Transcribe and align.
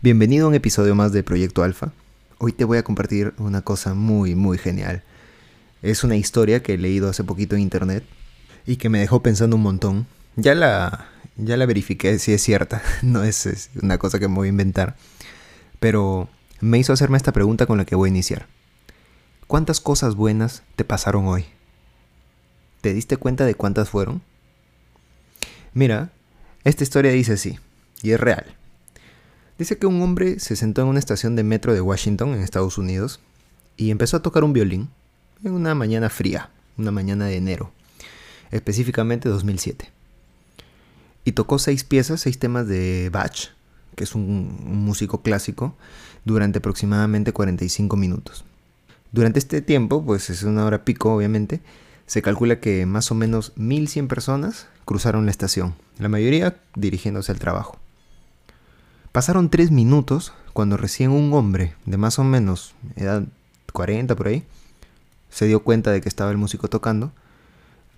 Bienvenido 0.00 0.46
a 0.46 0.48
un 0.50 0.54
episodio 0.54 0.94
más 0.94 1.10
de 1.10 1.24
Proyecto 1.24 1.64
Alfa. 1.64 1.90
Hoy 2.38 2.52
te 2.52 2.62
voy 2.64 2.78
a 2.78 2.84
compartir 2.84 3.34
una 3.36 3.62
cosa 3.62 3.94
muy, 3.94 4.36
muy 4.36 4.56
genial. 4.56 5.02
Es 5.82 6.04
una 6.04 6.14
historia 6.14 6.62
que 6.62 6.74
he 6.74 6.78
leído 6.78 7.08
hace 7.08 7.24
poquito 7.24 7.56
en 7.56 7.62
internet 7.62 8.04
y 8.64 8.76
que 8.76 8.90
me 8.90 9.00
dejó 9.00 9.24
pensando 9.24 9.56
un 9.56 9.62
montón. 9.62 10.06
Ya 10.36 10.54
la, 10.54 11.08
ya 11.36 11.56
la 11.56 11.66
verifiqué 11.66 12.20
si 12.20 12.32
es 12.32 12.40
cierta, 12.40 12.80
no 13.02 13.24
es, 13.24 13.70
una 13.82 13.98
cosa 13.98 14.20
que 14.20 14.28
me 14.28 14.36
voy 14.36 14.46
a 14.46 14.50
inventar. 14.50 14.94
Pero 15.80 16.28
me 16.60 16.78
hizo 16.78 16.92
hacerme 16.92 17.16
esta 17.16 17.32
pregunta 17.32 17.66
con 17.66 17.76
la 17.76 17.84
que 17.84 17.96
voy 17.96 18.06
a 18.08 18.12
iniciar. 18.12 18.46
¿Cuántas 19.48 19.80
cosas 19.80 20.14
buenas 20.14 20.62
te 20.76 20.84
pasaron 20.84 21.26
hoy? 21.26 21.44
¿Te 22.82 22.94
diste 22.94 23.16
cuenta 23.16 23.44
de 23.46 23.56
cuántas 23.56 23.90
fueron? 23.90 24.22
Mira, 25.74 26.12
esta 26.62 26.84
historia 26.84 27.10
dice 27.10 27.32
así, 27.32 27.58
y 28.00 28.12
es 28.12 28.20
real. 28.20 28.57
Dice 29.58 29.78
que 29.78 29.86
un 29.86 30.00
hombre 30.02 30.38
se 30.38 30.56
sentó 30.56 30.82
en 30.82 30.88
una 30.88 30.98
estación 30.98 31.36
de 31.36 31.42
metro 31.42 31.74
de 31.74 31.80
Washington, 31.80 32.34
en 32.34 32.40
Estados 32.40 32.78
Unidos, 32.78 33.20
y 33.76 33.90
empezó 33.90 34.16
a 34.16 34.22
tocar 34.22 34.44
un 34.44 34.52
violín 34.52 34.88
en 35.44 35.52
una 35.52 35.74
mañana 35.74 36.08
fría, 36.08 36.50
una 36.76 36.90
mañana 36.90 37.26
de 37.26 37.36
enero, 37.36 37.72
específicamente 38.50 39.28
2007 39.28 39.98
y 41.28 41.32
tocó 41.32 41.58
seis 41.58 41.84
piezas, 41.84 42.22
seis 42.22 42.38
temas 42.38 42.66
de 42.66 43.10
Bach, 43.12 43.50
que 43.96 44.04
es 44.04 44.14
un, 44.14 44.60
músico 44.64 45.20
clásico, 45.20 45.76
durante 46.24 46.58
aproximadamente 46.58 47.34
45 47.34 47.98
minutos. 47.98 48.46
Durante 49.12 49.38
este 49.38 49.60
tiempo, 49.60 50.02
pues 50.02 50.30
es 50.30 50.42
una 50.42 50.64
hora 50.64 50.86
pico 50.86 51.12
obviamente, 51.12 51.60
se 52.06 52.22
calcula 52.22 52.60
que 52.60 52.86
más 52.86 53.10
o 53.10 53.14
menos 53.14 53.52
1100 53.56 54.08
personas 54.08 54.68
cruzaron 54.86 55.26
la 55.26 55.30
estación, 55.30 55.74
la 55.98 56.08
mayoría 56.08 56.56
dirigiéndose 56.74 57.30
al 57.30 57.38
trabajo. 57.38 57.78
Pasaron 59.12 59.50
tres 59.50 59.70
minutos 59.70 60.32
cuando 60.52 60.76
recién 60.76 61.10
un 61.10 61.32
hombre 61.32 61.74
de 61.86 61.96
más 61.96 62.18
o 62.18 62.24
menos 62.24 62.74
edad 62.96 63.24
40 63.72 64.14
por 64.16 64.28
ahí 64.28 64.44
se 65.30 65.46
dio 65.46 65.62
cuenta 65.62 65.90
de 65.92 66.00
que 66.00 66.08
estaba 66.08 66.30
el 66.30 66.38
músico 66.38 66.68
tocando, 66.68 67.12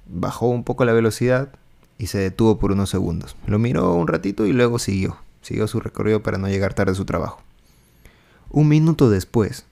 bajó 0.06 0.48
un 0.48 0.64
poco 0.64 0.84
la 0.84 0.92
velocidad, 0.92 1.52
y 2.00 2.06
se 2.06 2.16
detuvo 2.16 2.58
por 2.58 2.72
unos 2.72 2.88
segundos. 2.88 3.36
Lo 3.46 3.58
miró 3.58 3.92
un 3.92 4.08
ratito 4.08 4.46
y 4.46 4.54
luego 4.54 4.78
siguió. 4.78 5.18
Siguió 5.42 5.68
su 5.68 5.80
recorrido 5.80 6.22
para 6.22 6.38
no 6.38 6.48
llegar 6.48 6.72
tarde 6.72 6.92
a 6.92 6.94
su 6.94 7.04
trabajo. 7.04 7.42
Un 8.48 8.68
minuto 8.68 9.10
después, 9.10 9.66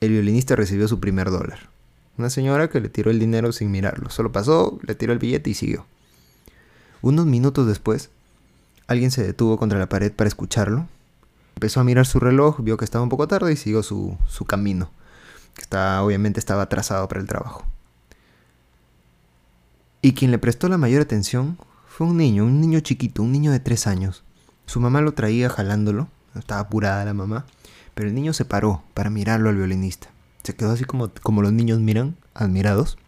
el 0.00 0.10
violinista 0.10 0.56
recibió 0.56 0.88
su 0.88 0.98
primer 0.98 1.30
dólar. 1.30 1.70
Una 2.18 2.28
señora 2.28 2.68
que 2.68 2.80
le 2.80 2.88
tiró 2.88 3.12
el 3.12 3.20
dinero 3.20 3.52
sin 3.52 3.70
mirarlo. 3.70 4.10
Solo 4.10 4.32
pasó, 4.32 4.80
le 4.82 4.96
tiró 4.96 5.12
el 5.12 5.20
billete 5.20 5.50
y 5.50 5.54
siguió. 5.54 5.86
Unos 7.02 7.26
minutos 7.26 7.68
después, 7.68 8.10
alguien 8.90 9.12
se 9.12 9.22
detuvo 9.22 9.56
contra 9.56 9.78
la 9.78 9.88
pared 9.88 10.12
para 10.12 10.26
escucharlo. 10.26 10.88
Empezó 11.54 11.78
a 11.78 11.84
mirar 11.84 12.06
su 12.06 12.18
reloj, 12.18 12.60
vio 12.60 12.76
que 12.76 12.84
estaba 12.84 13.04
un 13.04 13.08
poco 13.08 13.28
tarde 13.28 13.52
y 13.52 13.56
siguió 13.56 13.84
su, 13.84 14.18
camino, 14.48 14.90
que 15.54 15.62
está, 15.62 16.02
obviamente 16.02 16.40
estaba 16.40 16.62
atrasado 16.62 17.06
para 17.06 17.20
el 17.20 17.28
trabajo. 17.28 17.64
Y 20.02 20.14
quien 20.14 20.32
le 20.32 20.38
prestó 20.38 20.68
la 20.68 20.76
mayor 20.76 21.02
atención 21.02 21.56
fue 21.86 22.08
un 22.08 22.16
niño, 22.16 22.44
un 22.44 22.60
niño 22.60 22.80
chiquito, 22.80 23.22
un 23.22 23.30
niño 23.30 23.52
de 23.52 23.60
tres 23.60 23.86
años. 23.86 24.24
Su 24.66 24.80
mamá 24.80 25.02
lo 25.02 25.12
traía 25.12 25.48
jalándolo, 25.48 26.08
estaba 26.34 26.62
apurada 26.62 27.04
la 27.04 27.14
mamá, 27.14 27.46
pero 27.94 28.08
el 28.08 28.14
niño 28.14 28.32
se 28.32 28.44
paró 28.44 28.82
para 28.94 29.08
mirarlo 29.08 29.50
al 29.50 29.56
violinista. 29.56 30.08
Se 30.42 30.56
quedó 30.56 30.72
así 30.72 30.84
como, 30.84 31.12
como 31.22 31.42
los 31.42 31.52
niños 31.52 31.78
miran, 31.78 32.16
admirados. 32.34 32.98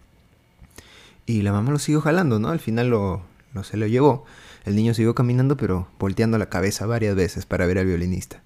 Y 1.27 1.43
la 1.43 1.51
mamá 1.51 1.73
lo 1.73 1.81
siguió 1.81 2.01
jalando, 2.03 2.39
¿no? 2.39 2.51
Al 2.51 2.61
final 2.61 2.89
lo, 2.89 3.23
lo 3.53 3.65
se 3.65 3.77
lo 3.77 3.89
llevó. 3.89 4.25
El 4.65 4.77
niño 4.77 4.95
siguió 4.95 5.15
caminando, 5.15 5.57
pero 5.57 5.89
volteando 5.99 6.39
la 6.39 6.49
cabeza 6.49 6.87
varias 6.87 7.17
veces 7.17 7.47
para 7.47 7.67
ver 7.67 7.79
al 7.79 7.87
violinista. 7.87 8.43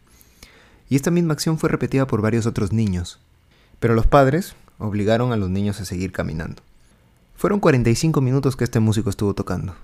Y 0.88 0.96
esta 0.96 1.10
misma 1.10 1.34
acción 1.34 1.58
fue 1.58 1.68
repetida 1.68 2.06
por 2.06 2.22
varios 2.22 2.46
otros 2.46 2.72
niños. 2.72 3.18
Pero 3.80 3.94
los 3.94 4.06
padres 4.06 4.54
obligaron 4.78 5.32
a 5.32 5.36
los 5.36 5.50
niños 5.50 5.80
a 5.80 5.84
seguir 5.84 6.12
caminando. 6.12 6.62
Fueron 7.36 7.60
45 7.60 8.20
minutos 8.20 8.56
que 8.56 8.64
este 8.64 8.80
músico 8.80 9.10
estuvo 9.10 9.34
tocando. 9.34 9.74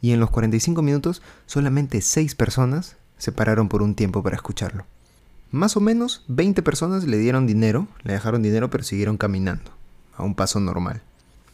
Y 0.00 0.12
en 0.12 0.20
los 0.20 0.30
45 0.30 0.82
minutos 0.82 1.22
solamente 1.46 2.00
6 2.00 2.34
personas 2.34 2.96
se 3.16 3.32
pararon 3.32 3.68
por 3.68 3.82
un 3.82 3.94
tiempo 3.94 4.22
para 4.22 4.36
escucharlo. 4.36 4.84
Más 5.50 5.76
o 5.76 5.80
menos 5.80 6.24
20 6.28 6.62
personas 6.62 7.04
le 7.04 7.16
dieron 7.16 7.46
dinero, 7.46 7.88
le 8.02 8.12
dejaron 8.12 8.42
dinero 8.42 8.68
pero 8.68 8.84
siguieron 8.84 9.16
caminando, 9.16 9.72
a 10.14 10.22
un 10.22 10.34
paso 10.34 10.60
normal. 10.60 11.02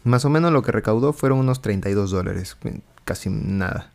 Más 0.03 0.25
o 0.25 0.31
menos 0.31 0.53
lo 0.53 0.63
que 0.63 0.73
recaudó 0.73 1.13
fueron 1.13 1.39
unos 1.39 1.63
32 1.63 2.11
dólares, 2.11 2.57
casi 3.05 3.31
nada. 3.31 3.94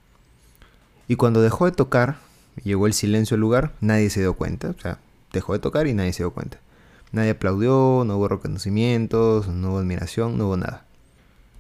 Y 1.10 1.16
cuando 1.16 1.42
dejó 1.42 1.66
de 1.66 1.72
tocar, 1.72 2.20
llegó 2.64 2.86
el 2.86 2.94
silencio 2.94 3.34
al 3.34 3.42
lugar, 3.42 3.74
nadie 3.82 4.12
se 4.12 4.20
dio 4.20 4.36
cuenta, 4.36 4.70
o 4.70 4.80
sea, 4.80 5.00
dejó 5.34 5.54
de 5.54 5.60
tocar 5.60 5.88
y 5.88 5.96
nadie 5.96 6.14
se 6.14 6.22
dio 6.22 6.30
cuenta. 6.30 6.60
Nadie 7.12 7.32
aplaudió, 7.32 8.04
no 8.06 8.16
hubo 8.16 8.28
reconocimientos, 8.28 9.48
no 9.48 9.72
hubo 9.72 9.80
admiración, 9.80 10.38
no 10.38 10.46
hubo 10.46 10.58
nada. 10.58 10.86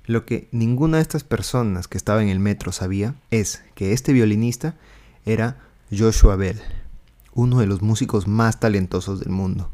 Lo 0.06 0.24
que 0.24 0.48
ninguna 0.52 0.98
de 0.98 1.02
estas 1.02 1.24
personas 1.24 1.88
que 1.88 1.98
estaba 1.98 2.22
en 2.22 2.30
el 2.30 2.38
metro 2.38 2.72
sabía 2.72 3.16
es 3.32 3.64
que 3.74 3.92
este 3.92 4.14
violinista 4.14 4.76
era 5.26 5.58
Joshua 5.92 6.36
Bell, 6.36 6.62
uno 7.34 7.60
de 7.60 7.66
los 7.66 7.82
músicos 7.82 8.28
más 8.28 8.60
talentosos 8.60 9.20
del 9.20 9.30
mundo. 9.30 9.72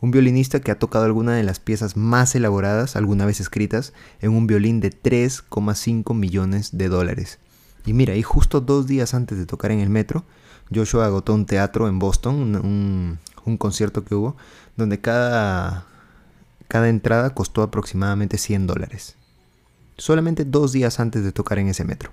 Un 0.00 0.10
violinista 0.10 0.58
que 0.58 0.72
ha 0.72 0.78
tocado 0.80 1.04
alguna 1.04 1.36
de 1.36 1.44
las 1.44 1.60
piezas 1.60 1.96
más 1.96 2.34
elaboradas 2.34 2.96
alguna 2.96 3.26
vez 3.26 3.38
escritas 3.38 3.92
en 4.20 4.32
un 4.32 4.48
violín 4.48 4.80
de 4.80 4.90
3,5 4.90 6.14
millones 6.16 6.76
de 6.76 6.88
dólares. 6.88 7.38
Y 7.86 7.92
mira, 7.92 8.14
y 8.14 8.22
justo 8.22 8.60
dos 8.60 8.86
días 8.86 9.14
antes 9.14 9.38
de 9.38 9.46
tocar 9.46 9.70
en 9.70 9.80
el 9.80 9.88
metro, 9.88 10.24
Joshua 10.74 11.06
agotó 11.06 11.32
un 11.32 11.46
teatro 11.46 11.88
en 11.88 11.98
Boston, 11.98 12.56
un, 12.56 13.56
concierto 13.58 14.04
que 14.04 14.14
hubo, 14.14 14.36
donde 14.76 15.00
cada 15.00 15.86
cada 16.68 16.88
entrada 16.88 17.30
costó 17.30 17.62
aproximadamente 17.62 18.38
100 18.38 18.66
dólares. 18.66 19.16
Solamente 19.96 20.44
dos 20.44 20.72
días 20.72 21.00
antes 21.00 21.22
de 21.22 21.32
tocar 21.32 21.58
en 21.58 21.68
ese 21.68 21.84
metro. 21.84 22.10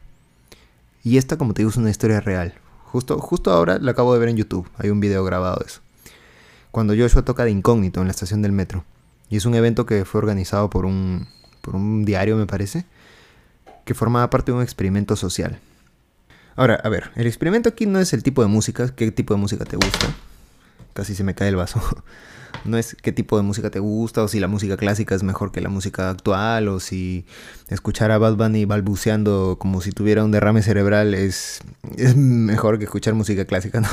Y 1.03 1.17
esta, 1.17 1.37
como 1.37 1.53
te 1.53 1.61
digo, 1.61 1.71
es 1.71 1.77
una 1.77 1.89
historia 1.89 2.21
real. 2.21 2.53
Justo, 2.85 3.17
justo 3.19 3.51
ahora 3.51 3.79
la 3.79 3.91
acabo 3.91 4.13
de 4.13 4.19
ver 4.19 4.29
en 4.29 4.37
YouTube. 4.37 4.69
Hay 4.77 4.89
un 4.89 4.99
video 4.99 5.23
grabado 5.23 5.57
de 5.59 5.65
eso. 5.65 5.81
Cuando 6.71 6.95
Joshua 6.95 7.25
toca 7.25 7.43
de 7.43 7.51
incógnito 7.51 7.99
en 7.99 8.07
la 8.07 8.11
estación 8.11 8.41
del 8.41 8.51
metro. 8.51 8.85
Y 9.29 9.37
es 9.37 9.45
un 9.45 9.55
evento 9.55 9.85
que 9.85 10.05
fue 10.05 10.19
organizado 10.19 10.69
por 10.69 10.85
un, 10.85 11.27
por 11.61 11.75
un 11.75 12.05
diario, 12.05 12.37
me 12.37 12.45
parece. 12.45 12.85
Que 13.85 13.93
formaba 13.93 14.29
parte 14.29 14.51
de 14.51 14.57
un 14.57 14.63
experimento 14.63 15.15
social. 15.15 15.59
Ahora, 16.55 16.75
a 16.83 16.89
ver, 16.89 17.11
el 17.15 17.27
experimento 17.27 17.69
aquí 17.69 17.85
no 17.85 17.99
es 17.99 18.13
el 18.13 18.23
tipo 18.23 18.41
de 18.41 18.47
música. 18.47 18.93
¿Qué 18.95 19.11
tipo 19.11 19.33
de 19.33 19.39
música 19.39 19.65
te 19.65 19.75
gusta? 19.75 20.07
Casi 20.93 21.15
se 21.15 21.23
me 21.23 21.33
cae 21.33 21.49
el 21.49 21.55
vaso. 21.55 21.81
no 22.65 22.77
es 22.77 22.95
qué 23.01 23.11
tipo 23.11 23.37
de 23.37 23.43
música 23.43 23.69
te 23.69 23.79
gusta 23.79 24.23
o 24.23 24.27
si 24.27 24.39
la 24.39 24.47
música 24.47 24.77
clásica 24.77 25.15
es 25.15 25.23
mejor 25.23 25.51
que 25.51 25.61
la 25.61 25.69
música 25.69 26.09
actual 26.09 26.67
o 26.67 26.79
si 26.79 27.25
escuchar 27.69 28.11
a 28.11 28.17
Bad 28.17 28.35
Bunny 28.35 28.65
balbuceando 28.65 29.57
como 29.59 29.81
si 29.81 29.91
tuviera 29.91 30.23
un 30.23 30.31
derrame 30.31 30.61
cerebral 30.61 31.13
es, 31.13 31.61
es 31.97 32.15
mejor 32.15 32.77
que 32.77 32.85
escuchar 32.85 33.13
música 33.13 33.45
clásica. 33.45 33.81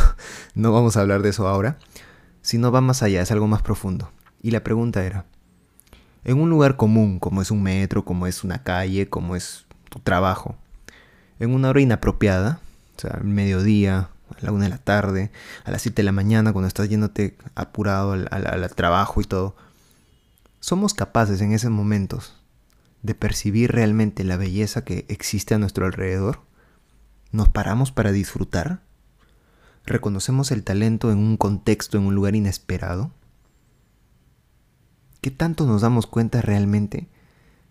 No, 0.55 0.69
no 0.69 0.73
vamos 0.73 0.97
a 0.97 1.01
hablar 1.01 1.23
de 1.23 1.31
eso 1.31 1.49
ahora, 1.49 1.79
sino 2.43 2.71
va 2.71 2.81
más 2.81 3.03
allá, 3.03 3.23
es 3.23 3.31
algo 3.31 3.47
más 3.47 3.63
profundo. 3.63 4.11
Y 4.43 4.51
la 4.51 4.63
pregunta 4.63 5.05
era, 5.05 5.27
en 6.25 6.39
un 6.39 6.51
lugar 6.51 6.77
común 6.77 7.19
como 7.19 7.43
es 7.43 7.51
un 7.51 7.63
metro, 7.63 8.05
como 8.05 8.27
es 8.27 8.45
una 8.45 8.63
calle, 8.63 9.09
como 9.09 9.37
es 9.37 9.67
tu 9.91 9.99
trabajo, 9.99 10.57
en 11.39 11.55
una 11.55 11.69
hora 11.69 11.81
inapropiada, 11.83 12.61
o 12.97 13.01
sea, 13.01 13.11
al 13.11 13.25
mediodía, 13.25 14.09
a 14.31 14.45
la 14.45 14.53
una 14.53 14.65
de 14.65 14.71
la 14.71 14.79
tarde, 14.79 15.31
a 15.65 15.71
las 15.71 15.83
7 15.83 15.97
de 15.97 16.05
la 16.05 16.13
mañana, 16.13 16.53
cuando 16.53 16.69
estás 16.69 16.89
yéndote 16.89 17.37
apurado 17.55 18.13
al, 18.13 18.29
al 18.31 18.75
trabajo 18.75 19.21
y 19.21 19.25
todo. 19.25 19.55
Somos 20.61 20.95
capaces 20.95 21.41
en 21.41 21.53
esos 21.53 21.71
momentos 21.71 22.41
de 23.03 23.15
percibir 23.15 23.73
realmente 23.73 24.25
la 24.25 24.37
belleza 24.37 24.85
que 24.85 25.07
existe 25.09 25.55
a 25.55 25.59
nuestro 25.59 25.87
alrededor. 25.87 26.41
Nos 27.33 27.49
paramos 27.49 27.93
para 27.93 28.13
disfrutar. 28.13 28.83
Reconocemos 29.87 30.51
el 30.51 30.63
talento 30.63 31.11
en 31.11 31.19
un 31.19 31.37
contexto, 31.37 31.99
en 31.99 32.05
un 32.05 32.15
lugar 32.15 32.37
inesperado. 32.37 33.11
¿Qué 35.21 35.31
tanto 35.31 35.67
nos 35.67 35.83
damos 35.83 36.07
cuenta 36.07 36.43
realmente 36.43 37.09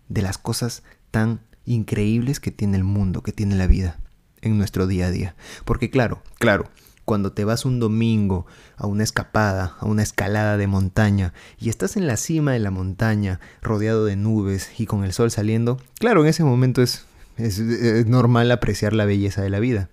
de 0.08 0.22
las 0.22 0.38
cosas 0.38 0.82
tan 1.10 1.40
increíbles 1.70 2.40
que 2.40 2.50
tiene 2.50 2.76
el 2.76 2.84
mundo, 2.84 3.22
que 3.22 3.32
tiene 3.32 3.54
la 3.54 3.66
vida 3.66 3.98
en 4.42 4.58
nuestro 4.58 4.86
día 4.86 5.06
a 5.06 5.10
día? 5.10 5.36
Porque 5.64 5.90
claro, 5.90 6.22
claro, 6.38 6.68
cuando 7.04 7.32
te 7.32 7.44
vas 7.44 7.64
un 7.64 7.80
domingo 7.80 8.46
a 8.76 8.86
una 8.86 9.02
escapada, 9.02 9.76
a 9.80 9.86
una 9.86 10.02
escalada 10.02 10.56
de 10.56 10.66
montaña 10.66 11.32
y 11.58 11.68
estás 11.68 11.96
en 11.96 12.06
la 12.06 12.16
cima 12.16 12.52
de 12.52 12.60
la 12.60 12.70
montaña, 12.70 13.40
rodeado 13.62 14.04
de 14.04 14.16
nubes 14.16 14.70
y 14.78 14.86
con 14.86 15.04
el 15.04 15.12
sol 15.12 15.30
saliendo, 15.30 15.78
claro, 15.98 16.22
en 16.22 16.28
ese 16.28 16.44
momento 16.44 16.82
es, 16.82 17.06
es, 17.36 17.58
normal 18.06 18.50
apreciar 18.50 18.92
la 18.92 19.06
belleza 19.06 19.42
de 19.42 19.50
la 19.50 19.60
vida. 19.60 19.88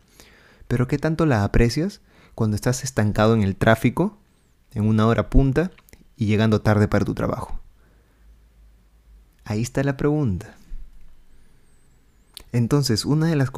Pero 0.68 0.88
¿qué 0.88 0.98
tanto 0.98 1.26
la 1.26 1.44
aprecias 1.44 2.02
cuando 2.36 2.56
estás 2.56 2.84
estancado 2.84 3.34
en 3.34 3.42
el 3.42 3.56
tráfico, 3.56 4.18
en 4.74 4.86
una 4.86 5.08
hora 5.08 5.30
punta 5.30 5.72
y 6.18 6.26
llegando 6.26 6.62
tarde 6.62 6.88
para 6.88 7.06
tu 7.06 7.14
trabajo? 7.14 7.60
Ahí 9.44 9.62
está 9.62 9.84
la 9.84 9.98
pregunta. 9.98 10.56
Entonces, 12.52 13.06
una 13.06 13.28
de 13.28 13.36
las, 13.36 13.50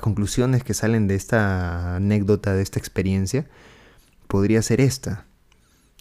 conclusiones 0.00 0.62
que 0.62 0.74
salen 0.74 1.08
de 1.08 1.14
esta 1.14 1.96
anécdota, 1.96 2.54
de 2.54 2.62
esta 2.62 2.78
experiencia, 2.78 3.48
podría 4.28 4.62
ser 4.62 4.80
esta, 4.80 5.26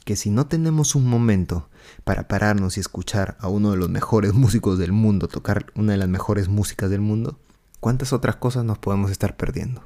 que 0.06 0.16
si 0.16 0.30
no 0.30 0.48
tenemos 0.48 0.96
un 0.96 1.08
momento 1.08 1.70
para 2.04 2.28
pararnos 2.28 2.78
y 2.78 2.80
escuchar 2.80 3.38
a 3.40 3.48
uno 3.48 3.72
de 3.72 3.78
los 3.78 3.90
mejores 3.90 4.34
músicos 4.36 4.78
del 4.78 4.92
mundo, 4.92 5.28
tocar 5.28 5.68
una 5.76 5.94
de 5.94 5.98
las 5.98 6.10
mejores 6.10 6.48
músicas 6.50 6.90
del 6.90 7.02
mundo, 7.02 7.40
¿cuántas 7.80 8.14
otras 8.14 8.36
cosas 8.36 8.64
nos 8.64 8.78
podemos 8.78 9.12
estar 9.12 9.36
perdiendo? 9.36 9.84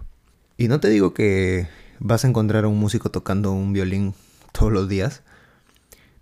Y 0.58 0.68
no 0.68 0.80
te 0.80 0.90
digo 0.90 1.14
que 1.14 1.68
vas 2.00 2.26
a 2.26 2.28
encontrar 2.28 2.66
a 2.66 2.68
un 2.68 2.80
músico 2.80 3.10
tocando 3.10 3.52
un 3.54 3.74
violín 3.74 4.14
todos 4.52 4.72
los 4.72 4.88
días, 4.90 5.24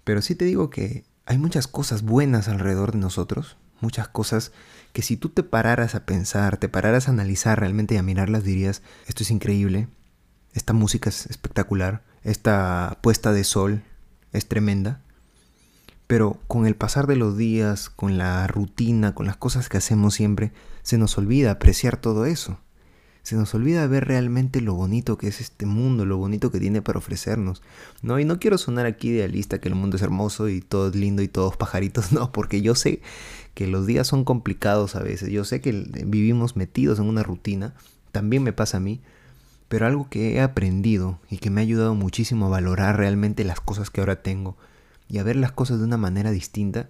pero 0.03 0.21
sí 0.21 0.35
te 0.35 0.45
digo 0.45 0.69
que 0.69 1.03
hay 1.25 1.37
muchas 1.37 1.67
cosas 1.67 2.03
buenas 2.03 2.47
alrededor 2.47 2.91
de 2.91 2.99
nosotros, 2.99 3.57
muchas 3.81 4.07
cosas 4.07 4.51
que 4.93 5.01
si 5.01 5.17
tú 5.17 5.29
te 5.29 5.43
pararas 5.43 5.95
a 5.95 6.05
pensar, 6.05 6.57
te 6.57 6.69
pararas 6.69 7.07
a 7.07 7.11
analizar 7.11 7.59
realmente 7.59 7.95
y 7.95 7.97
a 7.97 8.03
mirarlas, 8.03 8.43
dirías, 8.43 8.81
esto 9.07 9.23
es 9.23 9.31
increíble, 9.31 9.87
esta 10.53 10.73
música 10.73 11.09
es 11.09 11.25
espectacular, 11.27 12.03
esta 12.23 12.97
puesta 13.01 13.31
de 13.31 13.43
sol 13.43 13.83
es 14.33 14.47
tremenda. 14.47 15.01
Pero 16.07 16.39
con 16.47 16.65
el 16.65 16.75
pasar 16.75 17.07
de 17.07 17.15
los 17.15 17.37
días, 17.37 17.89
con 17.89 18.17
la 18.17 18.45
rutina, 18.47 19.15
con 19.15 19.25
las 19.25 19.37
cosas 19.37 19.69
que 19.69 19.77
hacemos 19.77 20.13
siempre, 20.13 20.51
se 20.83 20.97
nos 20.97 21.17
olvida 21.17 21.51
apreciar 21.51 21.97
todo 21.97 22.25
eso. 22.25 22.59
Se 23.23 23.35
nos 23.35 23.53
olvida 23.53 23.85
ver 23.87 24.05
realmente 24.05 24.61
lo 24.61 24.73
bonito 24.73 25.17
que 25.17 25.27
es 25.27 25.41
este 25.41 25.65
mundo, 25.65 26.05
lo 26.05 26.17
bonito 26.17 26.51
que 26.51 26.59
tiene 26.59 26.81
para 26.81 26.99
ofrecernos. 26.99 27.61
No, 28.01 28.19
y 28.19 28.25
no 28.25 28.39
quiero 28.39 28.57
sonar 28.57 28.85
aquí 28.85 29.09
idealista 29.09 29.59
que 29.59 29.69
el 29.69 29.75
mundo 29.75 29.97
es 29.97 30.01
hermoso 30.01 30.49
y 30.49 30.61
todo 30.61 30.89
es 30.89 30.95
lindo 30.95 31.21
y 31.21 31.27
todos 31.27 31.55
pajaritos, 31.55 32.11
no, 32.13 32.31
porque 32.31 32.61
yo 32.61 32.75
sé 32.75 33.01
que 33.53 33.67
los 33.67 33.85
días 33.85 34.07
son 34.07 34.23
complicados 34.23 34.95
a 34.95 35.03
veces. 35.03 35.29
Yo 35.29 35.45
sé 35.45 35.61
que 35.61 35.71
vivimos 36.05 36.55
metidos 36.55 36.99
en 36.99 37.05
una 37.05 37.23
rutina, 37.23 37.73
también 38.11 38.43
me 38.43 38.53
pasa 38.53 38.77
a 38.77 38.81
mí, 38.81 39.01
pero 39.67 39.85
algo 39.85 40.09
que 40.09 40.35
he 40.35 40.41
aprendido 40.41 41.19
y 41.29 41.37
que 41.37 41.49
me 41.49 41.61
ha 41.61 41.63
ayudado 41.63 41.95
muchísimo 41.95 42.47
a 42.47 42.49
valorar 42.49 42.97
realmente 42.97 43.43
las 43.43 43.61
cosas 43.61 43.89
que 43.89 44.01
ahora 44.01 44.21
tengo 44.21 44.57
y 45.07 45.19
a 45.19 45.23
ver 45.23 45.35
las 45.35 45.51
cosas 45.51 45.79
de 45.79 45.85
una 45.85 45.97
manera 45.97 46.31
distinta 46.31 46.89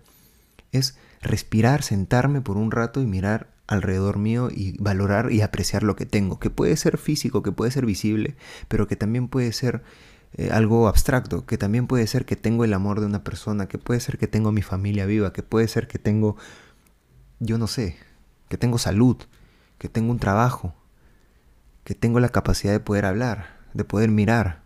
es 0.72 0.96
respirar, 1.22 1.84
sentarme 1.84 2.42
por 2.42 2.58
un 2.58 2.72
rato 2.72 3.02
y 3.02 3.06
mirar 3.06 3.48
alrededor 3.72 4.18
mío 4.18 4.50
y 4.52 4.78
valorar 4.82 5.32
y 5.32 5.42
apreciar 5.42 5.84
lo 5.84 5.96
que 5.96 6.06
tengo, 6.06 6.40
que 6.40 6.50
puede 6.50 6.76
ser 6.76 6.98
físico, 6.98 7.42
que 7.42 7.52
puede 7.52 7.72
ser 7.72 7.86
visible, 7.86 8.36
pero 8.68 8.88
que 8.88 8.96
también 8.96 9.28
puede 9.28 9.52
ser 9.54 9.84
eh, 10.34 10.50
algo 10.52 10.88
abstracto, 10.88 11.46
que 11.46 11.58
también 11.58 11.88
puede 11.88 12.08
ser 12.08 12.26
que 12.26 12.36
tengo 12.36 12.64
el 12.64 12.74
amor 12.74 13.00
de 13.00 13.06
una 13.06 13.24
persona, 13.24 13.68
que 13.68 13.78
puede 13.78 14.00
ser 14.00 14.18
que 14.18 14.28
tengo 14.28 14.52
mi 14.52 14.62
familia 14.62 15.06
viva, 15.06 15.34
que 15.34 15.44
puede 15.44 15.68
ser 15.68 15.88
que 15.88 16.00
tengo, 16.00 16.38
yo 17.40 17.58
no 17.58 17.68
sé, 17.68 17.98
que 18.50 18.58
tengo 18.58 18.78
salud, 18.78 19.18
que 19.78 19.90
tengo 19.90 20.12
un 20.12 20.20
trabajo, 20.20 20.76
que 21.84 21.96
tengo 21.96 22.20
la 22.20 22.30
capacidad 22.30 22.74
de 22.74 22.80
poder 22.80 23.06
hablar, 23.06 23.58
de 23.74 23.84
poder 23.84 24.10
mirar, 24.10 24.62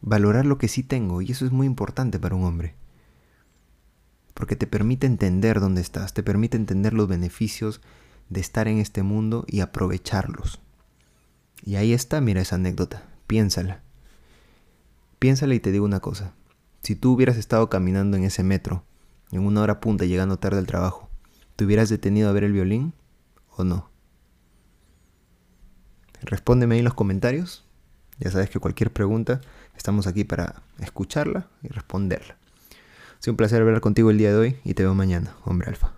valorar 0.00 0.46
lo 0.46 0.58
que 0.58 0.68
sí 0.68 0.82
tengo, 0.82 1.22
y 1.22 1.32
eso 1.32 1.46
es 1.46 1.52
muy 1.52 1.66
importante 1.66 2.18
para 2.18 2.34
un 2.34 2.44
hombre. 2.44 2.74
Porque 4.34 4.56
te 4.56 4.66
permite 4.66 5.06
entender 5.06 5.60
dónde 5.60 5.80
estás, 5.80 6.12
te 6.12 6.22
permite 6.22 6.56
entender 6.56 6.92
los 6.92 7.08
beneficios 7.08 7.80
de 8.28 8.40
estar 8.40 8.68
en 8.68 8.78
este 8.78 9.02
mundo 9.02 9.44
y 9.46 9.60
aprovecharlos. 9.60 10.60
Y 11.64 11.76
ahí 11.76 11.92
está, 11.92 12.20
mira 12.20 12.40
esa 12.40 12.56
anécdota, 12.56 13.04
piénsala. 13.26 13.82
Piénsale 15.18 15.54
y 15.54 15.60
te 15.60 15.72
digo 15.72 15.84
una 15.84 16.00
cosa. 16.00 16.34
Si 16.82 16.94
tú 16.94 17.12
hubieras 17.12 17.36
estado 17.36 17.68
caminando 17.68 18.16
en 18.16 18.24
ese 18.24 18.42
metro, 18.42 18.84
en 19.32 19.44
una 19.44 19.62
hora 19.62 19.80
punta 19.80 20.04
llegando 20.04 20.38
tarde 20.38 20.58
al 20.58 20.66
trabajo, 20.66 21.08
¿te 21.56 21.64
hubieras 21.64 21.88
detenido 21.88 22.28
a 22.28 22.32
ver 22.32 22.44
el 22.44 22.52
violín 22.52 22.92
o 23.56 23.64
no? 23.64 23.90
Respóndeme 26.22 26.74
ahí 26.74 26.78
en 26.80 26.84
los 26.84 26.94
comentarios. 26.94 27.64
Ya 28.18 28.30
sabes 28.30 28.48
que 28.50 28.60
cualquier 28.60 28.92
pregunta 28.92 29.40
estamos 29.76 30.06
aquí 30.06 30.24
para 30.24 30.62
escucharla 30.78 31.48
y 31.62 31.68
responderla. 31.68 32.36
Ha 33.26 33.30
un 33.30 33.36
placer 33.36 33.60
hablar 33.60 33.80
contigo 33.80 34.10
el 34.10 34.18
día 34.18 34.30
de 34.30 34.36
hoy 34.36 34.56
y 34.64 34.74
te 34.74 34.84
veo 34.84 34.94
mañana, 34.94 35.34
hombre 35.44 35.68
alfa. 35.68 35.92